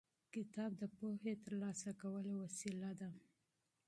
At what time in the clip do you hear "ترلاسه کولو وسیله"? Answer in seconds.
1.43-2.91